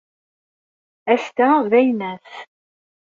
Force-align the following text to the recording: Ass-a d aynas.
Ass-a 1.13 1.49
d 1.69 1.71
aynas. 1.79 2.29